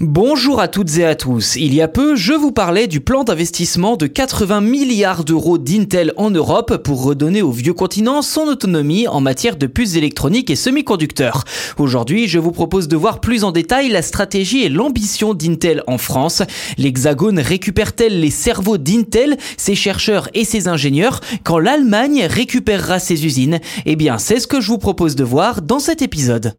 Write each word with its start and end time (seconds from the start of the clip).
Bonjour 0.00 0.60
à 0.60 0.66
toutes 0.66 0.98
et 0.98 1.04
à 1.04 1.14
tous. 1.14 1.54
Il 1.54 1.72
y 1.72 1.80
a 1.80 1.86
peu, 1.86 2.16
je 2.16 2.32
vous 2.32 2.50
parlais 2.50 2.88
du 2.88 3.00
plan 3.00 3.22
d'investissement 3.22 3.96
de 3.96 4.08
80 4.08 4.60
milliards 4.60 5.24
d'euros 5.24 5.56
d'Intel 5.56 6.12
en 6.16 6.32
Europe 6.32 6.78
pour 6.78 7.04
redonner 7.04 7.42
au 7.42 7.52
vieux 7.52 7.74
continent 7.74 8.20
son 8.20 8.42
autonomie 8.42 9.06
en 9.06 9.20
matière 9.20 9.56
de 9.56 9.68
puces 9.68 9.94
électroniques 9.94 10.50
et 10.50 10.56
semi-conducteurs. 10.56 11.44
Aujourd'hui, 11.78 12.26
je 12.26 12.40
vous 12.40 12.50
propose 12.50 12.88
de 12.88 12.96
voir 12.96 13.20
plus 13.20 13.44
en 13.44 13.52
détail 13.52 13.88
la 13.88 14.02
stratégie 14.02 14.64
et 14.64 14.68
l'ambition 14.68 15.32
d'Intel 15.32 15.84
en 15.86 15.96
France. 15.96 16.42
L'Hexagone 16.76 17.38
récupère-t-elle 17.38 18.20
les 18.20 18.30
cerveaux 18.30 18.78
d'Intel, 18.78 19.36
ses 19.56 19.76
chercheurs 19.76 20.28
et 20.34 20.44
ses 20.44 20.66
ingénieurs, 20.66 21.20
quand 21.44 21.60
l'Allemagne 21.60 22.26
récupérera 22.28 22.98
ses 22.98 23.24
usines? 23.24 23.60
Eh 23.86 23.94
bien, 23.94 24.18
c'est 24.18 24.40
ce 24.40 24.48
que 24.48 24.60
je 24.60 24.68
vous 24.68 24.78
propose 24.78 25.14
de 25.14 25.22
voir 25.22 25.62
dans 25.62 25.78
cet 25.78 26.02
épisode. 26.02 26.54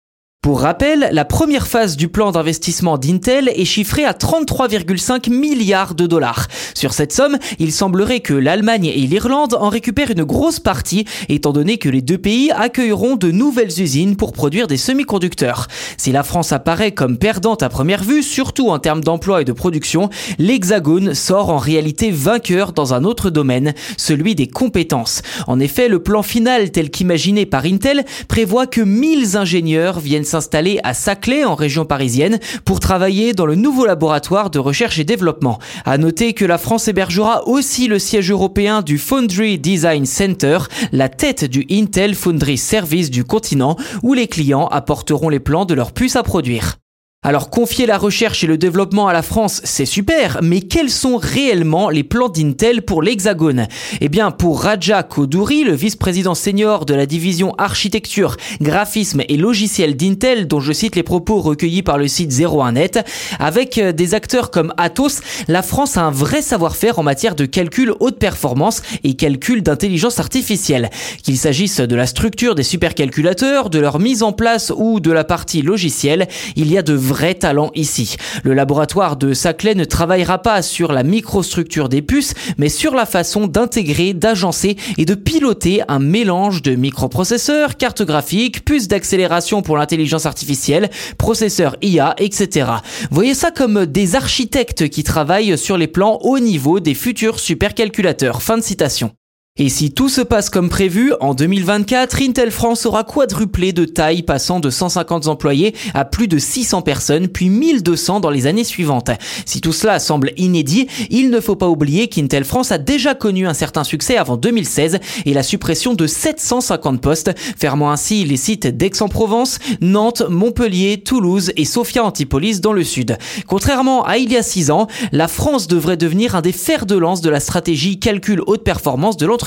Pour 0.46 0.62
rappel, 0.62 1.10
la 1.12 1.26
première 1.26 1.66
phase 1.66 1.98
du 1.98 2.08
plan 2.08 2.32
d'investissement 2.32 3.00
d'Intel 3.00 3.50
est 3.56 3.66
chiffrée 3.66 4.06
à 4.06 4.12
33,5 4.12 5.32
milliards 5.32 5.96
de 5.96 6.06
dollars. 6.06 6.46
Sur 6.76 6.94
cette 6.94 7.14
somme, 7.14 7.40
il 7.58 7.72
semblerait 7.72 8.20
que 8.20 8.36
l'Allemagne 8.36 8.86
et 8.86 9.08
l'Irlande 9.08 9.56
en 9.60 9.70
récupèrent 9.70 10.12
une 10.12 10.24
grosse 10.24 10.60
partie, 10.60 11.06
étant 11.30 11.52
donné 11.52 11.80
que 11.80 11.90
les 11.90 12.04
deux 12.04 12.20
pays 12.20 12.52
accueilleront 12.52 13.16
de 13.16 13.32
nouvelles 13.32 13.82
usines 13.82 14.18
pour 14.18 14.34
produire 14.34 14.68
des 14.68 14.78
semi-conducteurs. 14.78 15.66
Si 15.98 16.12
la 16.12 16.22
France 16.22 16.52
apparaît 16.52 16.92
comme 16.92 17.18
perdante 17.18 17.64
à 17.64 17.70
première 17.70 18.04
vue, 18.04 18.22
surtout 18.22 18.70
en 18.70 18.78
termes 18.78 19.04
d'emploi 19.04 19.42
et 19.42 19.46
de 19.46 19.52
production, 19.52 20.12
l'Hexagone 20.38 21.16
sort 21.16 21.50
en 21.50 21.58
réalité 21.58 22.12
vainqueur 22.12 22.72
dans 22.72 22.94
un 22.94 23.04
autre 23.04 23.32
domaine, 23.32 23.74
celui 23.98 24.36
des 24.36 24.46
compétences. 24.46 25.24
En 25.48 25.60
effet, 25.60 25.90
le 25.90 26.04
plan 26.04 26.22
final 26.22 26.70
tel 26.70 26.92
qu'imaginé 26.92 27.48
par 27.48 27.66
Intel 27.66 28.06
prévoit 28.28 28.68
que 28.68 28.82
1000 28.82 29.38
ingénieurs 29.38 30.00
viennent 30.00 30.24
s'installer 30.36 30.82
à 30.84 30.94
Saclay 30.94 31.46
en 31.46 31.56
région 31.56 31.86
parisienne 31.86 32.40
pour 32.66 32.82
travailler 32.82 33.32
dans 33.32 33.46
le 33.46 33.56
nouveau 33.56 33.86
laboratoire 33.86 34.50
de 34.50 34.60
recherche 34.60 35.00
et 35.00 35.06
développement. 35.06 35.60
À 35.86 35.98
noter 35.98 36.34
que 36.34 36.44
la 36.44 36.58
France 36.58 36.90
hébergera 36.90 37.48
aussi 37.48 37.88
le 37.88 38.00
siège 38.00 38.32
européen 38.32 38.82
du 38.82 38.98
Foundry 38.98 39.58
Design 39.58 40.06
Center, 40.06 40.58
la 40.92 41.08
tête 41.08 41.46
du 41.46 41.66
Intel 41.72 42.16
Foundry 42.16 42.58
Service 42.58 43.10
du 43.10 43.24
continent 43.24 43.78
où 44.04 44.14
les 44.14 44.28
clients 44.28 44.68
apporteront 44.68 45.30
les 45.30 45.40
plans 45.40 45.64
de 45.64 45.74
leurs 45.74 45.94
puces 45.94 46.18
à 46.18 46.24
produire. 46.24 46.80
Alors 47.26 47.50
confier 47.50 47.88
la 47.88 47.98
recherche 47.98 48.44
et 48.44 48.48
le 48.48 48.56
développement 48.56 49.08
à 49.08 49.14
la 49.14 49.24
France, 49.24 49.60
c'est 49.64 49.88
super, 49.88 50.38
mais 50.44 50.62
quels 50.62 50.92
sont 50.92 51.18
réellement 51.18 51.90
les 51.90 52.04
plans 52.04 52.30
d'Intel 52.30 52.84
pour 52.84 53.02
l'Hexagone? 53.02 53.66
Eh 54.00 54.10
bien, 54.10 54.30
pour 54.30 54.62
Raja 54.62 55.02
Kodouri, 55.02 55.64
le 55.64 55.74
vice-président 55.74 56.36
senior 56.36 56.86
de 56.86 56.94
la 56.94 57.08
division 57.08 57.56
architecture, 57.58 58.38
graphisme 58.62 59.24
et 59.28 59.38
logiciel 59.38 59.98
d'Intel, 59.98 60.48
dont 60.48 60.60
je 60.60 60.72
cite 60.72 60.96
les 60.96 61.02
propos 61.02 61.42
recueillis 61.42 61.82
par 61.82 61.98
le 61.98 62.08
site 62.08 62.32
01net, 62.32 63.04
avec 63.40 63.80
euh, 63.80 63.92
des 63.92 64.14
acteurs 64.14 64.52
comme 64.52 64.72
Atos, 64.78 65.22
la 65.48 65.64
France 65.64 65.98
a 65.98 66.04
un 66.04 66.12
vrai 66.12 66.44
savoir-faire 66.44 67.00
en 67.00 67.04
matière 67.04 67.34
de 67.34 67.48
calcul 67.48 67.92
haute 68.02 68.20
performance 68.20 68.84
et 69.04 69.16
calcul 69.16 69.64
d'intelligence 69.64 70.20
artificielle. 70.20 70.92
Qu'il 71.24 71.40
s'agisse 71.40 71.80
de 71.80 71.96
la 71.96 72.06
structure 72.06 72.54
des 72.54 72.62
supercalculateurs, 72.62 73.72
de 73.72 73.80
leur 73.80 73.98
mise 73.98 74.22
en 74.22 74.32
place 74.32 74.72
ou 74.76 75.00
de 75.00 75.12
la 75.12 75.24
partie 75.24 75.64
logicielle, 75.64 76.28
il 76.56 76.72
y 76.72 76.78
a 76.78 76.84
de 76.84 76.94
vrai 77.16 77.34
talent 77.34 77.72
ici. 77.76 78.18
Le 78.44 78.54
laboratoire 78.54 79.16
de 79.16 79.34
Saclay 79.34 79.74
ne 79.74 79.86
travaillera 79.86 80.40
pas 80.40 80.62
sur 80.62 80.92
la 80.92 81.04
microstructure 81.04 81.88
des 81.88 82.02
puces, 82.02 82.34
mais 82.58 82.68
sur 82.68 82.94
la 82.94 83.06
façon 83.06 83.48
d'intégrer, 83.48 84.14
d'agencer 84.14 84.76
et 84.98 85.06
de 85.06 85.16
piloter 85.16 85.82
un 85.88 86.00
mélange 86.00 86.62
de 86.62 86.76
microprocesseurs, 86.76 87.78
cartes 87.78 88.02
graphiques, 88.02 88.66
puces 88.66 88.90
d'accélération 88.90 89.62
pour 89.62 89.78
l'intelligence 89.78 90.26
artificielle, 90.26 90.90
processeurs 91.18 91.78
IA, 91.82 92.16
etc. 92.18 92.70
Voyez 93.12 93.34
ça 93.34 93.50
comme 93.50 93.86
des 93.86 94.18
architectes 94.18 94.90
qui 94.90 95.04
travaillent 95.04 95.58
sur 95.58 95.78
les 95.78 95.88
plans 95.88 96.20
haut 96.22 96.40
niveau 96.40 96.82
des 96.82 96.96
futurs 96.96 97.40
supercalculateurs. 97.40 98.42
Fin 98.42 98.58
de 98.58 98.64
citation. 98.64 99.12
Et 99.58 99.70
si 99.70 99.92
tout 99.92 100.10
se 100.10 100.20
passe 100.20 100.50
comme 100.50 100.68
prévu, 100.68 101.14
en 101.22 101.34
2024, 101.34 102.22
Intel 102.22 102.52
France 102.52 102.86
aura 102.86 103.06
quadruplé 103.06 103.72
de 103.72 103.86
taille, 103.86 104.22
passant 104.22 104.60
de 104.60 104.70
150 104.70 105.28
employés 105.28 105.74
à 105.94 106.04
plus 106.04 106.28
de 106.28 106.38
600 106.38 106.82
personnes, 106.82 107.30
puis 107.30 107.48
1200 107.48 108.20
dans 108.20 108.32
les 108.32 108.48
années 108.48 108.66
suivantes. 108.66 109.12
Si 109.46 109.62
tout 109.62 109.72
cela 109.72 110.00
semble 110.00 110.34
inédit, 110.36 110.88
il 111.10 111.30
ne 111.30 111.40
faut 111.40 111.56
pas 111.56 111.70
oublier 111.70 112.10
qu'Intel 112.10 112.44
France 112.44 112.74
a 112.74 112.78
déjà 112.78 113.16
connu 113.16 113.48
un 113.48 113.54
certain 113.54 113.86
succès 113.86 114.18
avant 114.18 114.36
2016 114.36 115.00
et 115.26 115.34
la 115.34 115.42
suppression 115.42 115.94
de 115.94 116.06
750 116.06 117.00
postes, 117.00 117.32
fermant 117.58 117.92
ainsi 117.92 118.26
les 118.26 118.36
sites 118.36 118.68
d'Aix-en-Provence, 118.68 119.60
Nantes, 119.80 120.24
Montpellier, 120.28 120.98
Toulouse 120.98 121.54
et 121.56 121.64
Sofia 121.64 122.04
Antipolis 122.04 122.60
dans 122.60 122.74
le 122.74 122.84
sud. 122.84 123.18
Contrairement 123.48 124.04
à 124.04 124.18
il 124.18 124.34
y 124.34 124.36
a 124.36 124.44
6 124.44 124.70
ans, 124.70 124.88
la 125.14 125.30
France 125.30 125.68
devrait 125.68 125.96
devenir 125.96 126.36
un 126.36 126.42
des 126.42 126.52
fers 126.52 126.86
de 126.86 126.98
lance 126.98 127.22
de 127.22 127.30
la 127.30 127.40
stratégie 127.40 128.02
calcul 128.02 128.42
haute 128.48 128.66
performance 128.66 129.16
de 129.16 129.26
l'entreprise 129.26 129.45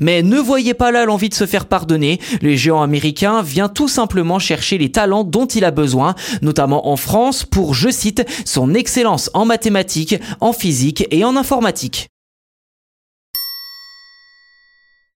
mais 0.00 0.22
ne 0.22 0.38
voyez 0.38 0.74
pas 0.74 0.90
là 0.90 1.04
l'envie 1.04 1.28
de 1.28 1.34
se 1.34 1.46
faire 1.46 1.66
pardonner. 1.66 2.20
Le 2.42 2.54
géant 2.54 2.82
américain 2.82 3.42
vient 3.42 3.68
tout 3.68 3.88
simplement 3.88 4.38
chercher 4.38 4.78
les 4.78 4.90
talents 4.90 5.24
dont 5.24 5.46
il 5.46 5.64
a 5.64 5.70
besoin, 5.70 6.14
notamment 6.42 6.88
en 6.88 6.96
France 6.96 7.44
pour, 7.44 7.74
je 7.74 7.90
cite, 7.90 8.24
son 8.44 8.74
excellence 8.74 9.30
en 9.34 9.44
mathématiques, 9.44 10.16
en 10.40 10.52
physique 10.52 11.06
et 11.10 11.24
en 11.24 11.36
informatique. 11.36 12.08